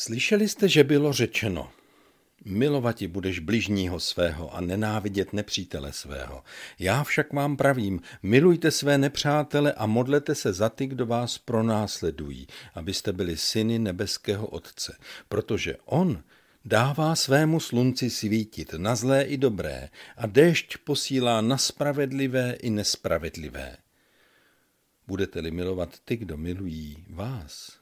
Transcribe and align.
Slyšeli 0.00 0.48
jste, 0.48 0.68
že 0.68 0.84
bylo 0.84 1.12
řečeno, 1.12 1.70
milovati 2.44 3.08
budeš 3.08 3.38
bližního 3.38 4.00
svého 4.00 4.54
a 4.54 4.60
nenávidět 4.60 5.32
nepřítele 5.32 5.92
svého. 5.92 6.44
Já 6.78 7.04
však 7.04 7.32
vám 7.32 7.56
pravím, 7.56 8.00
milujte 8.22 8.70
své 8.70 8.98
nepřátele 8.98 9.72
a 9.72 9.86
modlete 9.86 10.34
se 10.34 10.52
za 10.52 10.68
ty, 10.68 10.86
kdo 10.86 11.06
vás 11.06 11.38
pronásledují, 11.38 12.46
abyste 12.74 13.12
byli 13.12 13.36
syny 13.36 13.78
nebeského 13.78 14.46
Otce, 14.46 14.96
protože 15.28 15.76
On 15.84 16.22
dává 16.64 17.16
svému 17.16 17.60
slunci 17.60 18.10
svítit 18.10 18.74
na 18.76 18.96
zlé 18.96 19.22
i 19.22 19.36
dobré 19.36 19.88
a 20.16 20.26
déšť 20.26 20.76
posílá 20.76 21.40
na 21.40 21.58
spravedlivé 21.58 22.52
i 22.52 22.70
nespravedlivé. 22.70 23.76
Budete-li 25.06 25.50
milovat 25.50 25.98
ty, 26.04 26.16
kdo 26.16 26.36
milují 26.36 27.04
vás, 27.08 27.78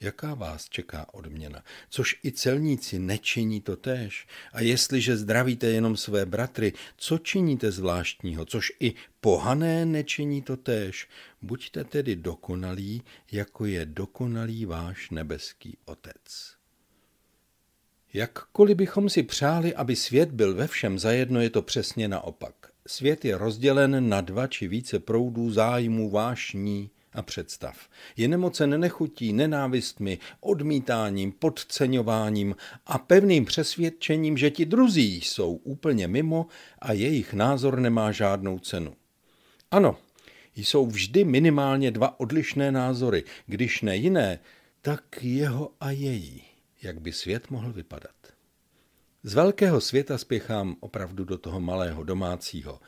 jaká 0.00 0.34
vás 0.34 0.68
čeká 0.68 1.14
odměna, 1.14 1.64
což 1.90 2.16
i 2.24 2.32
celníci 2.32 2.98
nečiní 2.98 3.60
to 3.60 3.76
též. 3.76 4.26
A 4.52 4.60
jestliže 4.60 5.16
zdravíte 5.16 5.66
jenom 5.66 5.96
své 5.96 6.26
bratry, 6.26 6.72
co 6.96 7.18
činíte 7.18 7.72
zvláštního, 7.72 8.44
což 8.44 8.72
i 8.80 8.94
pohané 9.20 9.86
nečiní 9.86 10.42
to 10.42 10.56
též. 10.56 11.08
Buďte 11.42 11.84
tedy 11.84 12.16
dokonalí, 12.16 13.02
jako 13.32 13.64
je 13.64 13.86
dokonalý 13.86 14.64
váš 14.64 15.10
nebeský 15.10 15.76
Otec. 15.84 16.58
Jakkoliv 18.12 18.76
bychom 18.76 19.10
si 19.10 19.22
přáli, 19.22 19.74
aby 19.74 19.96
svět 19.96 20.30
byl 20.30 20.54
ve 20.54 20.66
všem 20.66 20.98
zajedno, 20.98 21.40
je 21.40 21.50
to 21.50 21.62
přesně 21.62 22.08
naopak. 22.08 22.54
Svět 22.86 23.24
je 23.24 23.38
rozdělen 23.38 24.08
na 24.08 24.20
dva 24.20 24.46
či 24.46 24.68
více 24.68 24.98
proudů 24.98 25.50
zájmu, 25.50 26.10
vášní, 26.10 26.90
a 27.12 27.22
představ. 27.22 27.88
Je 28.16 28.28
nemocen 28.28 28.80
nechutí, 28.80 29.32
nenávistmi, 29.32 30.18
odmítáním, 30.40 31.32
podceňováním 31.32 32.56
a 32.86 32.98
pevným 32.98 33.44
přesvědčením, 33.44 34.36
že 34.36 34.50
ti 34.50 34.66
druzí 34.66 35.16
jsou 35.20 35.54
úplně 35.54 36.08
mimo 36.08 36.46
a 36.78 36.92
jejich 36.92 37.34
názor 37.34 37.80
nemá 37.80 38.12
žádnou 38.12 38.58
cenu. 38.58 38.94
Ano, 39.70 39.96
jsou 40.56 40.86
vždy 40.86 41.24
minimálně 41.24 41.90
dva 41.90 42.20
odlišné 42.20 42.72
názory, 42.72 43.24
když 43.46 43.82
ne 43.82 43.96
jiné, 43.96 44.38
tak 44.80 45.04
jeho 45.22 45.72
a 45.80 45.90
její, 45.90 46.42
jak 46.82 47.00
by 47.00 47.12
svět 47.12 47.50
mohl 47.50 47.72
vypadat. 47.72 48.14
Z 49.22 49.34
velkého 49.34 49.80
světa 49.80 50.18
spěchám 50.18 50.76
opravdu 50.80 51.24
do 51.24 51.38
toho 51.38 51.60
malého 51.60 52.04
domácího. 52.04 52.80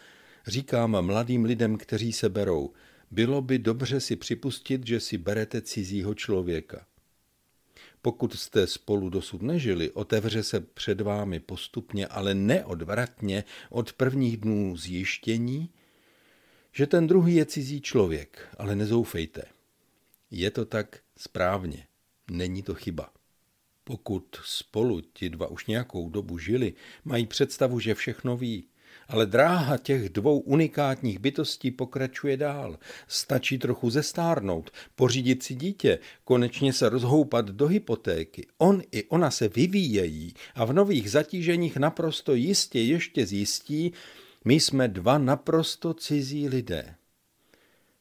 Říkám 0.47 1.03
mladým 1.03 1.45
lidem, 1.45 1.79
kteří 1.79 2.13
se 2.13 2.29
berou– 2.29 2.73
bylo 3.11 3.43
by 3.43 3.59
dobře 3.59 4.01
si 4.01 4.17
připustit, 4.17 4.87
že 4.87 5.01
si 5.01 5.19
berete 5.19 5.63
cizího 5.63 6.15
člověka. 6.15 6.87
Pokud 8.03 8.35
jste 8.35 8.67
spolu 8.67 9.09
dosud 9.09 9.43
nežili, 9.43 9.91
otevře 9.91 10.43
se 10.43 10.61
před 10.61 11.01
vámi 11.01 11.41
postupně, 11.41 12.07
ale 12.07 12.35
neodvratně 12.35 13.45
od 13.71 13.93
prvních 13.93 14.37
dnů 14.37 14.77
zjištění, 14.77 15.71
že 16.73 16.87
ten 16.87 17.07
druhý 17.07 17.35
je 17.35 17.47
cizí 17.47 17.81
člověk, 17.81 18.49
ale 18.59 18.77
nezoufejte. 18.77 19.43
Je 20.31 20.51
to 20.51 20.65
tak 20.65 21.01
správně, 21.17 21.87
není 22.31 22.63
to 22.63 22.75
chyba. 22.75 23.13
Pokud 23.85 24.37
spolu 24.45 25.01
ti 25.01 25.31
dva 25.31 25.47
už 25.47 25.67
nějakou 25.67 26.11
dobu 26.11 26.39
žili, 26.39 26.75
mají 27.05 27.27
představu, 27.27 27.81
že 27.81 27.95
všechno 27.95 28.37
ví, 28.37 28.69
ale 29.09 29.27
dráha 29.27 29.77
těch 29.77 30.09
dvou 30.09 30.39
unikátních 30.39 31.19
bytostí 31.19 31.71
pokračuje 31.71 32.37
dál. 32.37 32.79
Stačí 33.09 33.59
trochu 33.59 33.91
zestárnout, 33.91 34.71
pořídit 34.95 35.43
si 35.43 35.55
dítě, 35.55 35.99
konečně 36.25 36.73
se 36.73 36.89
rozhoupat 36.89 37.47
do 37.47 37.67
hypotéky. 37.67 38.47
On 38.59 38.83
i 38.93 39.05
ona 39.05 39.31
se 39.31 39.49
vyvíjejí 39.49 40.35
a 40.55 40.65
v 40.65 40.73
nových 40.73 41.11
zatíženích 41.11 41.77
naprosto 41.77 42.35
jistě 42.35 42.81
ještě 42.81 43.27
zjistí, 43.27 43.93
my 44.45 44.55
jsme 44.55 44.89
dva 44.89 45.19
naprosto 45.19 45.95
cizí 45.95 46.49
lidé. 46.49 46.95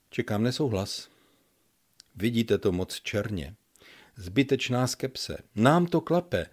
Čekám 0.10 0.44
nesouhlas. 0.44 1.10
Vidíte 2.16 2.58
to 2.58 2.72
moc 2.72 3.02
černě. 3.02 3.56
Zbytečná 4.16 4.88
skepse. 4.88 5.38
Nám 5.56 5.86
to 5.86 6.02
klape. 6.02 6.46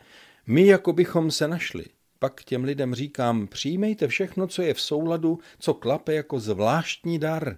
My 0.46 0.66
jako 0.66 0.92
bychom 0.92 1.30
se 1.30 1.48
našli 1.48 1.84
pak 2.18 2.44
těm 2.44 2.64
lidem 2.64 2.94
říkám, 2.94 3.46
přijmejte 3.46 4.08
všechno, 4.08 4.46
co 4.46 4.62
je 4.62 4.74
v 4.74 4.80
souladu, 4.80 5.38
co 5.58 5.74
klape 5.74 6.14
jako 6.14 6.40
zvláštní 6.40 7.18
dar. 7.18 7.56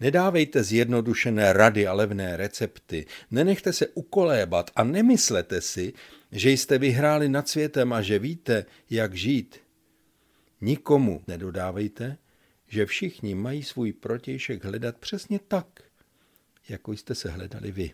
Nedávejte 0.00 0.64
zjednodušené 0.64 1.52
rady 1.52 1.86
a 1.86 1.92
levné 1.92 2.36
recepty, 2.36 3.06
nenechte 3.30 3.72
se 3.72 3.86
ukolébat 3.86 4.70
a 4.76 4.84
nemyslete 4.84 5.60
si, 5.60 5.92
že 6.32 6.50
jste 6.50 6.78
vyhráli 6.78 7.28
nad 7.28 7.48
světem 7.48 7.92
a 7.92 8.02
že 8.02 8.18
víte, 8.18 8.64
jak 8.90 9.14
žít. 9.14 9.60
Nikomu 10.60 11.22
nedodávejte, 11.26 12.16
že 12.68 12.86
všichni 12.86 13.34
mají 13.34 13.62
svůj 13.62 13.92
protějšek 13.92 14.64
hledat 14.64 14.96
přesně 14.96 15.40
tak, 15.48 15.66
jako 16.68 16.92
jste 16.92 17.14
se 17.14 17.30
hledali 17.30 17.72
vy. 17.72 17.92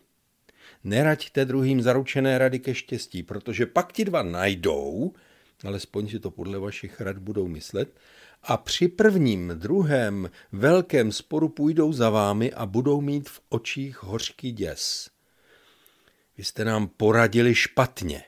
Neraďte 0.84 1.44
druhým 1.44 1.82
zaručené 1.82 2.38
rady 2.38 2.58
ke 2.58 2.74
štěstí, 2.74 3.22
protože 3.22 3.66
pak 3.66 3.92
ti 3.92 4.04
dva 4.04 4.22
najdou, 4.22 5.12
alespoň 5.64 6.08
si 6.08 6.20
to 6.20 6.30
podle 6.30 6.58
vašich 6.58 7.00
rad 7.00 7.18
budou 7.18 7.48
myslet, 7.48 8.00
a 8.42 8.56
při 8.56 8.88
prvním, 8.88 9.48
druhém 9.54 10.30
velkém 10.52 11.12
sporu 11.12 11.48
půjdou 11.48 11.92
za 11.92 12.10
vámi 12.10 12.52
a 12.52 12.66
budou 12.66 13.00
mít 13.00 13.28
v 13.28 13.40
očích 13.48 14.02
hořký 14.02 14.52
děs. 14.52 15.10
Vy 16.38 16.44
jste 16.44 16.64
nám 16.64 16.88
poradili 16.88 17.54
špatně. 17.54 18.24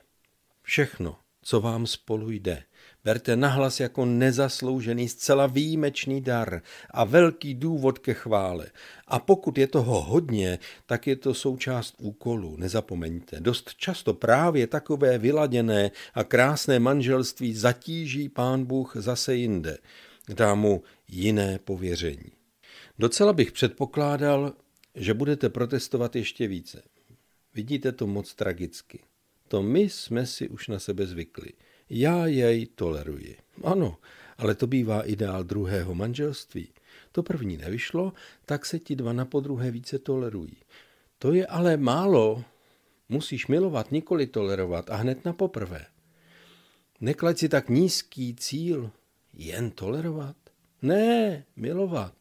Všechno, 0.63 1.17
co 1.41 1.61
vám 1.61 1.87
spolu 1.87 2.31
jde, 2.31 2.63
berte 3.07 3.35
nahlas 3.35 3.79
jako 3.79 4.05
nezasloužený, 4.05 5.09
zcela 5.09 5.47
výjimečný 5.47 6.21
dar 6.21 6.61
a 6.91 7.03
velký 7.03 7.53
důvod 7.53 7.99
ke 7.99 8.13
chvále. 8.13 8.67
A 9.07 9.19
pokud 9.19 9.57
je 9.57 9.67
toho 9.67 10.01
hodně, 10.01 10.59
tak 10.85 11.07
je 11.07 11.15
to 11.15 11.33
součást 11.33 11.95
úkolu, 11.97 12.57
nezapomeňte. 12.57 13.39
Dost 13.39 13.75
často 13.75 14.13
právě 14.13 14.67
takové 14.67 15.17
vyladěné 15.17 15.91
a 16.13 16.23
krásné 16.23 16.79
manželství 16.79 17.53
zatíží 17.53 18.29
pán 18.29 18.65
Bůh 18.65 18.95
zase 18.95 19.35
jinde. 19.35 19.77
Dá 20.35 20.55
mu 20.55 20.83
jiné 21.07 21.59
pověření. 21.63 22.31
Docela 22.99 23.33
bych 23.33 23.51
předpokládal, 23.51 24.53
že 24.95 25.13
budete 25.13 25.49
protestovat 25.49 26.15
ještě 26.15 26.47
více. 26.47 26.81
Vidíte 27.55 27.91
to 27.91 28.07
moc 28.07 28.35
tragicky. 28.35 28.99
To 29.47 29.63
my 29.63 29.79
jsme 29.79 30.25
si 30.25 30.49
už 30.49 30.67
na 30.67 30.79
sebe 30.79 31.05
zvykli. 31.05 31.51
Já 31.89 32.25
jej 32.25 32.65
toleruji. 32.65 33.37
Ano, 33.63 33.97
ale 34.37 34.55
to 34.55 34.67
bývá 34.67 35.01
ideál 35.01 35.43
druhého 35.43 35.95
manželství. 35.95 36.67
To 37.11 37.23
první 37.23 37.57
nevyšlo, 37.57 38.13
tak 38.45 38.65
se 38.65 38.79
ti 38.79 38.95
dva 38.95 39.13
na 39.13 39.25
podruhé 39.25 39.71
více 39.71 39.99
tolerují. 39.99 40.57
To 41.19 41.33
je 41.33 41.47
ale 41.47 41.77
málo. 41.77 42.43
Musíš 43.09 43.47
milovat, 43.47 43.91
nikoli 43.91 44.27
tolerovat 44.27 44.89
a 44.89 44.95
hned 44.95 45.25
na 45.25 45.33
poprvé. 45.33 45.85
Neklaď 47.01 47.37
si 47.37 47.49
tak 47.49 47.69
nízký 47.69 48.35
cíl, 48.35 48.91
jen 49.33 49.71
tolerovat. 49.71 50.35
Ne, 50.81 51.45
milovat. 51.55 52.13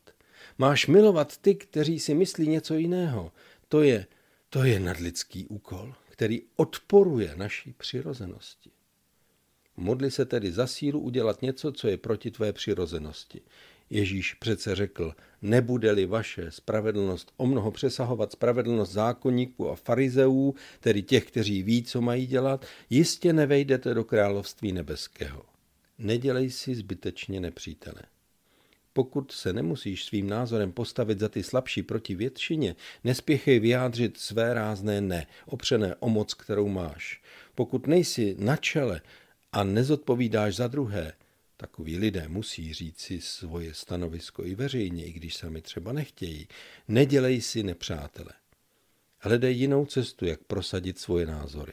Máš 0.58 0.86
milovat 0.86 1.36
ty, 1.36 1.54
kteří 1.54 2.00
si 2.00 2.14
myslí 2.14 2.48
něco 2.48 2.74
jiného. 2.74 3.32
To 3.68 3.82
je, 3.82 4.06
to 4.50 4.64
je 4.64 4.80
nadlidský 4.80 5.46
úkol, 5.46 5.94
který 6.08 6.42
odporuje 6.56 7.36
naší 7.36 7.72
přirozenosti. 7.72 8.70
Modli 9.76 10.10
se 10.10 10.24
tedy 10.24 10.52
za 10.52 10.66
sílu 10.66 11.00
udělat 11.00 11.42
něco, 11.42 11.72
co 11.72 11.88
je 11.88 11.96
proti 11.96 12.30
tvé 12.30 12.52
přirozenosti. 12.52 13.40
Ježíš 13.90 14.34
přece 14.34 14.74
řekl, 14.74 15.14
nebude-li 15.42 16.06
vaše 16.06 16.50
spravedlnost 16.50 17.32
o 17.36 17.46
mnoho 17.46 17.70
přesahovat 17.70 18.32
spravedlnost 18.32 18.92
zákonníků 18.92 19.70
a 19.70 19.76
farizeů, 19.76 20.54
tedy 20.80 21.02
těch, 21.02 21.24
kteří 21.24 21.62
ví, 21.62 21.82
co 21.82 22.00
mají 22.00 22.26
dělat, 22.26 22.66
jistě 22.90 23.32
nevejdete 23.32 23.94
do 23.94 24.04
království 24.04 24.72
nebeského. 24.72 25.42
Nedělej 25.98 26.50
si 26.50 26.74
zbytečně 26.74 27.40
nepřítele. 27.40 28.02
Pokud 28.92 29.32
se 29.32 29.52
nemusíš 29.52 30.04
svým 30.04 30.28
názorem 30.28 30.72
postavit 30.72 31.18
za 31.18 31.28
ty 31.28 31.42
slabší 31.42 31.82
proti 31.82 32.14
většině, 32.14 32.76
nespěchej 33.04 33.58
vyjádřit 33.60 34.18
své 34.18 34.54
rázné 34.54 35.00
ne, 35.00 35.26
opřené 35.46 35.94
o 36.00 36.08
moc, 36.08 36.34
kterou 36.34 36.68
máš. 36.68 37.22
Pokud 37.54 37.86
nejsi 37.86 38.36
na 38.38 38.56
čele, 38.56 39.00
a 39.56 39.64
nezodpovídáš 39.64 40.56
za 40.56 40.68
druhé, 40.68 41.12
takoví 41.56 41.98
lidé 41.98 42.28
musí 42.28 42.74
říct 42.74 43.00
si 43.00 43.20
svoje 43.20 43.74
stanovisko 43.74 44.44
i 44.44 44.54
veřejně, 44.54 45.04
i 45.04 45.12
když 45.12 45.36
sami 45.36 45.62
třeba 45.62 45.92
nechtějí. 45.92 46.48
Nedělej 46.88 47.40
si 47.40 47.62
nepřátele. 47.62 48.30
Hledej 49.18 49.56
jinou 49.56 49.86
cestu, 49.86 50.26
jak 50.26 50.40
prosadit 50.44 50.98
svoje 50.98 51.26
názory. 51.26 51.72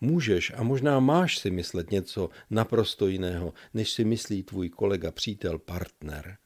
Můžeš 0.00 0.52
a 0.56 0.62
možná 0.62 1.00
máš 1.00 1.38
si 1.38 1.50
myslet 1.50 1.90
něco 1.90 2.30
naprosto 2.50 3.06
jiného, 3.06 3.54
než 3.74 3.90
si 3.90 4.04
myslí 4.04 4.42
tvůj 4.42 4.68
kolega, 4.68 5.12
přítel, 5.12 5.58
partner. 5.58 6.36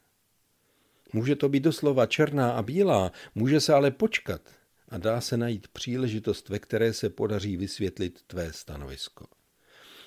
Může 1.13 1.35
to 1.35 1.49
být 1.49 1.63
doslova 1.63 2.05
černá 2.05 2.51
a 2.51 2.61
bílá, 2.61 3.11
může 3.35 3.59
se 3.59 3.73
ale 3.73 3.91
počkat. 3.91 4.41
a 4.89 4.97
dá 4.97 5.21
se 5.21 5.37
najít 5.37 5.67
příležitost, 5.67 6.49
ve 6.49 6.59
které 6.59 6.93
se 6.93 7.09
podaří 7.09 7.57
vysvětlit 7.57 8.21
tvé 8.27 8.53
stanovisko. 8.53 9.34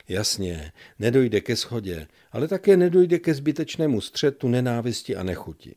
Jasně, 0.08 0.72
nedojde 0.98 1.40
ke 1.40 1.56
schodě, 1.56 2.06
ale 2.32 2.48
také 2.48 2.76
nedojde 2.76 3.18
ke 3.18 3.34
zbytečnému 3.34 4.00
střetu 4.00 4.48
nenávisti 4.48 5.16
a 5.16 5.22
nechuti. 5.22 5.74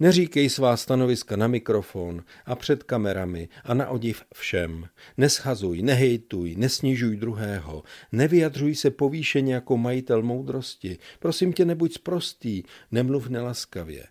Neříkej 0.00 0.50
svá 0.50 0.76
stanoviska 0.76 1.36
na 1.36 1.48
mikrofon 1.48 2.24
a 2.46 2.56
před 2.56 2.82
kamerami 2.82 3.48
a 3.64 3.74
na 3.74 3.88
odiv 3.88 4.22
všem. 4.34 4.88
Neschazuj, 5.16 5.82
nehejtuj, 5.82 6.54
nesnižuj 6.56 7.16
druhého, 7.16 7.82
nevyjadřuj 8.12 8.74
se 8.74 8.90
povýšeně 8.90 9.54
jako 9.54 9.76
majitel 9.76 10.22
moudrosti. 10.22 10.98
Prosím 11.18 11.52
tě, 11.52 11.64
nebuď 11.64 11.92
sprostý, 11.92 12.62
nemluv 12.90 13.28
nelaskavě. 13.28 14.06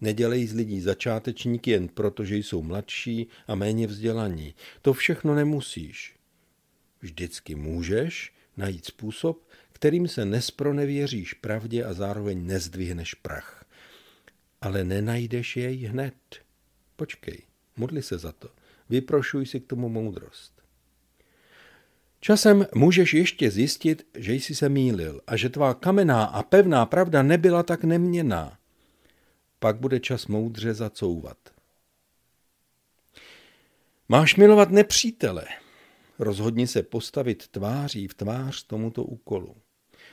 Nedělej 0.00 0.46
z 0.46 0.54
lidí 0.54 0.80
začátečníky 0.80 1.70
jen 1.70 1.88
proto, 1.88 2.24
že 2.24 2.36
jsou 2.36 2.62
mladší 2.62 3.26
a 3.46 3.54
méně 3.54 3.86
vzdělaní. 3.86 4.54
To 4.82 4.92
všechno 4.92 5.34
nemusíš. 5.34 6.16
Vždycky 7.00 7.54
můžeš 7.54 8.32
najít 8.56 8.84
způsob, 8.84 9.48
kterým 9.72 10.08
se 10.08 10.24
nespronevěříš 10.24 11.34
pravdě 11.34 11.84
a 11.84 11.92
zároveň 11.92 12.46
nezdvihneš 12.46 13.14
prach. 13.14 13.64
Ale 14.60 14.84
nenajdeš 14.84 15.56
jej 15.56 15.84
hned. 15.84 16.14
Počkej, 16.96 17.42
modli 17.76 18.02
se 18.02 18.18
za 18.18 18.32
to. 18.32 18.48
Vyprošuj 18.90 19.46
si 19.46 19.60
k 19.60 19.66
tomu 19.66 19.88
moudrost. 19.88 20.62
Časem 22.20 22.66
můžeš 22.74 23.14
ještě 23.14 23.50
zjistit, 23.50 24.06
že 24.16 24.34
jsi 24.34 24.54
se 24.54 24.68
mýlil 24.68 25.20
a 25.26 25.36
že 25.36 25.48
tvá 25.48 25.74
kamenná 25.74 26.24
a 26.24 26.42
pevná 26.42 26.86
pravda 26.86 27.22
nebyla 27.22 27.62
tak 27.62 27.84
neměná. 27.84 28.58
Pak 29.58 29.76
bude 29.76 30.00
čas 30.00 30.26
moudře 30.26 30.74
zacouvat. 30.74 31.38
Máš 34.08 34.36
milovat 34.36 34.70
nepřítele, 34.70 35.44
Rozhodni 36.22 36.66
se 36.66 36.82
postavit 36.82 37.48
tváří 37.48 38.08
v 38.08 38.14
tvář 38.14 38.62
tomuto 38.62 39.04
úkolu. 39.04 39.56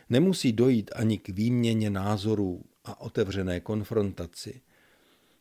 Nemusí 0.10 0.52
dojít 0.52 0.92
ani 0.96 1.18
k 1.18 1.30
výměně 1.30 1.90
názorů 1.90 2.64
a 2.86 3.02
otevřené 3.02 3.60
konfrontaci, 3.60 4.62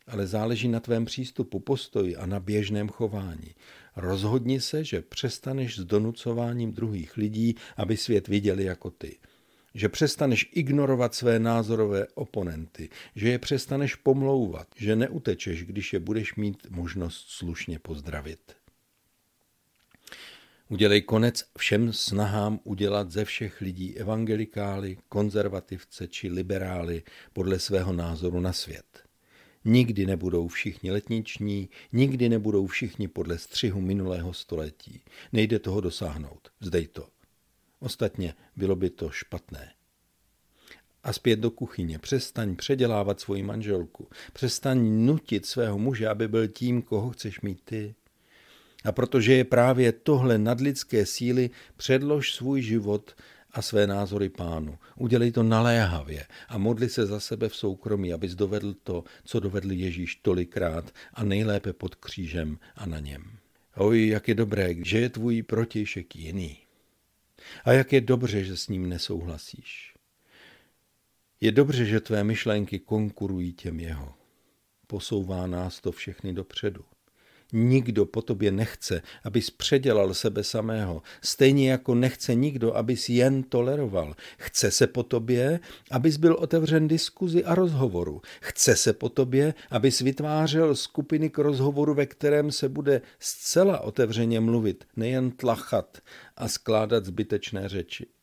ale 0.06 0.26
záleží 0.26 0.69
na 0.69 0.81
tvém 0.81 1.05
přístupu, 1.05 1.61
postoji 1.61 2.17
a 2.17 2.26
na 2.26 2.41
běžném 2.41 2.88
chování. 2.88 3.55
Rozhodni 3.97 4.61
se, 4.61 4.85
že 4.85 5.03
přestaneš 5.03 5.79
s 5.79 5.85
donucováním 5.85 6.73
druhých 6.73 7.17
lidí, 7.17 7.55
aby 7.76 7.97
svět 7.97 8.29
viděli 8.29 8.65
jako 8.65 8.91
ty. 8.91 9.17
Že 9.75 9.88
přestaneš 9.88 10.50
ignorovat 10.55 11.15
své 11.15 11.38
názorové 11.38 12.06
oponenty, 12.15 12.88
že 13.15 13.29
je 13.29 13.38
přestaneš 13.38 13.94
pomlouvat, 13.94 14.69
že 14.76 14.97
neutečeš, 14.97 15.65
když 15.65 15.93
je 15.93 16.00
budeš 16.00 16.35
mít 16.35 16.67
možnost 16.70 17.25
slušně 17.29 17.79
pozdravit. 17.79 18.59
Udělej 20.70 21.03
konec 21.03 21.44
všem 21.59 21.93
snahám 21.93 22.61
udělat 22.65 23.11
ze 23.11 23.25
všech 23.25 23.61
lidí 23.61 23.97
evangelikály, 23.99 24.99
konzervativce 25.09 26.09
či 26.09 26.29
liberály 26.29 27.03
podle 27.32 27.59
svého 27.59 27.93
názoru 27.93 28.41
na 28.41 28.53
svět. 28.53 29.05
Nikdy 29.65 30.06
nebudou 30.06 30.49
všichni 30.49 30.91
letniční, 30.91 31.69
nikdy 31.93 32.29
nebudou 32.29 32.67
všichni 32.67 33.09
podle 33.09 33.38
střihu 33.38 33.81
minulého 33.81 34.32
století. 34.32 35.03
Nejde 35.32 35.59
toho 35.59 35.81
dosáhnout. 35.81 36.49
Vzdej 36.61 36.87
to. 36.87 37.09
Ostatně 37.81 38.35
bylo 38.56 38.76
by 38.76 38.91
to 38.91 39.11
špatné. 39.11 39.73
A 41.03 41.12
zpět 41.12 41.37
do 41.37 41.50
kuchyně. 41.50 41.99
Přestaň 41.99 42.56
předělávat 42.56 43.20
svoji 43.20 43.43
manželku. 43.43 44.09
Přestaň 44.32 45.06
nutit 45.06 45.47
svého 45.47 45.79
muže, 45.79 46.09
aby 46.09 46.29
byl 46.29 46.49
tím, 46.49 46.82
koho 46.82 47.11
chceš 47.11 47.41
mít 47.41 47.61
ty. 47.65 47.94
A 48.84 48.92
protože 48.92 49.32
je 49.32 49.44
právě 49.44 49.92
tohle 49.92 50.38
nadlidské 50.38 51.06
síly, 51.06 51.50
předlož 51.76 52.32
svůj 52.32 52.62
život 52.62 53.16
a 53.50 53.62
své 53.62 53.86
názory 53.86 54.28
pánu. 54.28 54.78
Udělej 54.96 55.32
to 55.32 55.42
naléhavě 55.42 56.26
a 56.48 56.58
modli 56.58 56.88
se 56.88 57.06
za 57.06 57.20
sebe 57.20 57.48
v 57.48 57.56
soukromí, 57.56 58.12
abys 58.12 58.34
dovedl 58.34 58.75
to, 58.75 59.04
co 59.25 59.40
dovedl 59.40 59.72
Ježíš 59.72 60.16
tolikrát 60.16 60.94
a 61.14 61.25
nejlépe 61.25 61.72
pod 61.72 61.94
křížem 61.94 62.58
a 62.76 62.86
na 62.86 63.00
něm. 63.00 63.38
Oj, 63.76 64.06
jak 64.06 64.28
je 64.28 64.34
dobré, 64.34 64.75
že 64.84 64.98
je 64.98 65.08
tvůj 65.08 65.42
protějšek 65.42 66.16
jiný. 66.16 66.56
A 67.64 67.72
jak 67.72 67.92
je 67.92 68.00
dobře, 68.00 68.44
že 68.44 68.56
s 68.56 68.69
ním 68.69 68.88
nesouhlasíš. 68.88 69.94
Je 71.40 71.52
dobře, 71.52 71.84
že 71.84 72.00
tvé 72.00 72.24
myšlenky 72.24 72.78
konkurují 72.78 73.52
těm 73.52 73.81
jeho. 73.81 74.14
Posouvá 74.86 75.46
nás 75.46 75.81
to 75.81 75.92
všechny 75.92 76.32
dopředu. 76.32 76.84
Nikdo 77.52 78.06
po 78.06 78.22
tobě 78.22 78.52
nechce, 78.52 79.02
abys 79.24 79.50
předělal 79.50 80.14
sebe 80.14 80.44
samého, 80.44 81.02
stejně 81.22 81.70
jako 81.70 81.94
nechce 81.94 82.34
nikdo, 82.34 82.76
abys 82.76 83.08
jen 83.08 83.42
toleroval. 83.42 84.14
Chce 84.38 84.70
se 84.70 84.86
po 84.86 85.02
tobě, 85.02 85.60
abys 85.90 86.16
byl 86.16 86.34
otevřen 86.34 86.88
diskuzi 86.88 87.44
a 87.44 87.54
rozhovoru. 87.54 88.20
Chce 88.40 88.76
se 88.76 88.92
po 88.92 89.08
tobě, 89.08 89.54
abys 89.70 90.00
vytvářel 90.00 90.76
skupiny 90.76 91.30
k 91.30 91.38
rozhovoru, 91.38 91.94
ve 91.94 92.06
kterém 92.06 92.52
se 92.52 92.68
bude 92.68 93.02
zcela 93.18 93.80
otevřeně 93.80 94.40
mluvit, 94.40 94.84
nejen 94.96 95.30
tlachat 95.30 95.98
a 96.36 96.48
skládat 96.48 97.04
zbytečné 97.04 97.68
řeči. 97.68 98.18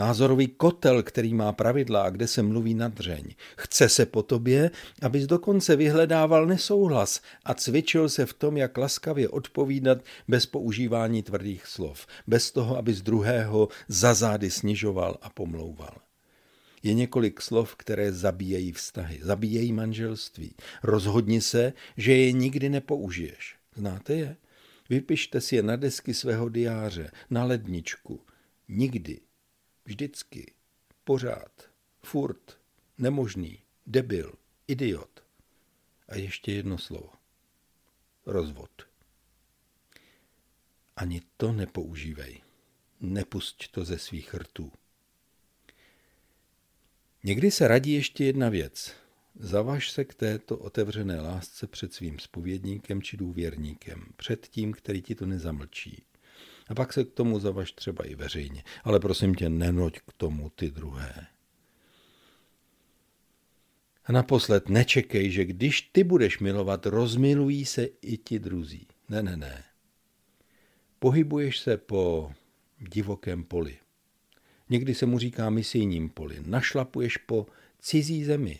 Názorový 0.00 0.48
kotel, 0.48 1.02
který 1.02 1.34
má 1.34 1.52
pravidla 1.52 2.02
a 2.02 2.10
kde 2.10 2.26
se 2.26 2.42
mluví 2.42 2.74
na 2.74 2.88
dřeň. 2.88 3.34
Chce 3.56 3.88
se 3.88 4.06
po 4.06 4.22
tobě, 4.22 4.70
abys 5.02 5.26
dokonce 5.26 5.76
vyhledával 5.76 6.46
nesouhlas 6.46 7.20
a 7.44 7.54
cvičil 7.54 8.08
se 8.08 8.26
v 8.26 8.32
tom, 8.32 8.56
jak 8.56 8.78
laskavě 8.78 9.28
odpovídat 9.28 9.98
bez 10.28 10.46
používání 10.46 11.22
tvrdých 11.22 11.66
slov, 11.66 12.06
bez 12.26 12.50
toho, 12.50 12.76
abys 12.76 13.02
druhého 13.02 13.68
za 13.88 14.14
zády 14.14 14.50
snižoval 14.50 15.18
a 15.22 15.30
pomlouval. 15.30 15.94
Je 16.82 16.94
několik 16.94 17.40
slov, 17.40 17.76
které 17.76 18.12
zabíjejí 18.12 18.72
vztahy, 18.72 19.20
zabíjejí 19.22 19.72
manželství. 19.72 20.54
Rozhodni 20.82 21.40
se, 21.40 21.72
že 21.96 22.16
je 22.16 22.32
nikdy 22.32 22.68
nepoužiješ. 22.68 23.56
Znáte 23.76 24.14
je? 24.14 24.36
Vypište 24.90 25.40
si 25.40 25.56
je 25.56 25.62
na 25.62 25.76
desky 25.76 26.14
svého 26.14 26.48
diáře, 26.48 27.10
na 27.30 27.44
ledničku. 27.44 28.20
Nikdy 28.68 29.20
Vždycky. 29.90 30.52
Pořád. 31.04 31.70
Furt. 32.02 32.58
Nemožný. 32.98 33.58
Debil. 33.86 34.32
Idiot. 34.66 35.24
A 36.08 36.16
ještě 36.16 36.52
jedno 36.52 36.78
slovo. 36.78 37.10
Rozvod. 38.26 38.88
Ani 40.96 41.22
to 41.36 41.52
nepoužívej. 41.52 42.42
Nepusť 43.00 43.68
to 43.70 43.84
ze 43.84 43.98
svých 43.98 44.34
rtů. 44.34 44.72
Někdy 47.24 47.50
se 47.50 47.68
radí 47.68 47.92
ještě 47.92 48.24
jedna 48.24 48.48
věc. 48.48 48.94
Zavaž 49.34 49.90
se 49.90 50.04
k 50.04 50.14
této 50.14 50.58
otevřené 50.58 51.20
lásce 51.20 51.66
před 51.66 51.94
svým 51.94 52.18
spovědníkem 52.18 53.02
či 53.02 53.16
důvěrníkem, 53.16 54.06
před 54.16 54.46
tím, 54.46 54.72
který 54.72 55.02
ti 55.02 55.14
to 55.14 55.26
nezamlčí. 55.26 56.02
A 56.70 56.74
pak 56.74 56.92
se 56.92 57.04
k 57.04 57.12
tomu 57.12 57.38
zavaž 57.38 57.72
třeba 57.72 58.04
i 58.04 58.14
veřejně. 58.14 58.62
Ale 58.84 59.00
prosím 59.00 59.34
tě, 59.34 59.48
nenoď 59.48 59.98
k 59.98 60.12
tomu 60.12 60.50
ty 60.50 60.70
druhé. 60.70 61.26
A 64.04 64.12
naposled 64.12 64.68
nečekej, 64.68 65.30
že 65.30 65.44
když 65.44 65.80
ty 65.80 66.04
budeš 66.04 66.38
milovat, 66.38 66.86
rozmilují 66.86 67.64
se 67.64 67.84
i 67.84 68.16
ti 68.16 68.38
druzí. 68.38 68.86
Ne, 69.08 69.22
ne, 69.22 69.36
ne. 69.36 69.64
Pohybuješ 70.98 71.58
se 71.58 71.76
po 71.76 72.32
divokém 72.78 73.44
poli. 73.44 73.78
Někdy 74.68 74.94
se 74.94 75.06
mu 75.06 75.18
říká 75.18 75.50
misijním 75.50 76.08
poli. 76.08 76.38
Našlapuješ 76.46 77.16
po 77.16 77.46
cizí 77.80 78.24
zemi. 78.24 78.58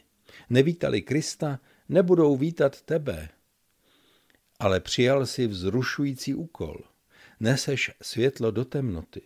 Nevítali 0.50 1.02
Krista, 1.02 1.61
nebudou 1.88 2.37
vítat 2.37 2.83
tebe. 2.83 3.29
Ale 4.59 4.81
přijal 4.81 5.26
si 5.26 5.47
vzrušující 5.47 6.35
úkol– 6.35 6.76
neseš 7.41 7.91
světlo 8.03 8.51
do 8.51 8.65
temnoty. 8.65 9.23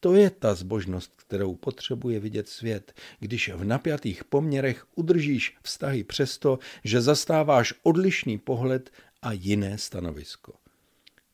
To 0.00 0.14
je 0.14 0.30
ta 0.30 0.54
zbožnost, 0.54 1.12
kterou 1.16 1.54
potřebuje 1.54 2.20
vidět 2.20 2.48
svět, 2.48 3.00
když 3.18 3.48
v 3.48 3.64
napjatých 3.64 4.24
poměrech 4.24 4.86
udržíš 4.94 5.56
vztahy 5.62 6.04
přesto, 6.04 6.58
že 6.84 7.00
zastáváš 7.00 7.74
odlišný 7.82 8.38
pohled 8.38 8.90
a 9.22 9.32
jiné 9.32 9.78
stanovisko. 9.78 10.52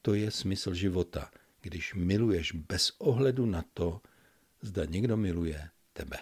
To 0.02 0.14
je 0.14 0.30
smysl 0.30 0.74
života, 0.74 1.30
když 1.60 1.94
miluješ 1.94 2.52
bez 2.52 2.92
ohledu 2.98 3.46
na 3.46 3.64
to, 3.74 4.00
zda 4.62 4.84
někdo 4.84 5.16
miluje 5.16 5.68
tebe. 5.92 6.16